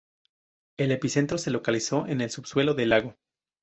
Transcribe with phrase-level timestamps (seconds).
[0.77, 3.17] El epicentro se localizó en el subsuelo del lago.